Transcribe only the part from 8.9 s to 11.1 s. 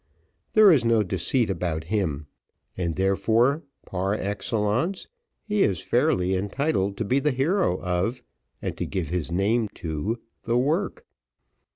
his name to, the work.